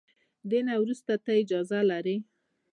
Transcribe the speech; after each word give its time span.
دې 0.49 0.59
نه 0.67 0.73
وروسته 0.81 1.11
ته 1.23 1.31
اجازه 1.41 1.79
لري. 1.91 2.17